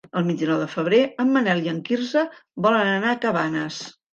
El 0.19 0.23
vint-i-nou 0.27 0.61
de 0.61 0.69
febrer 0.75 1.01
en 1.25 1.29
Manel 1.35 1.61
i 1.67 1.71
en 1.75 1.83
Quirze 1.91 2.27
volen 2.69 2.93
anar 2.97 3.15
a 3.17 3.21
Cabanes. 3.27 3.83